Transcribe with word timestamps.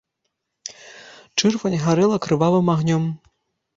Чырвань 1.37 1.77
гарэла 1.85 2.17
крывавым 2.25 2.67
агнём. 2.77 3.03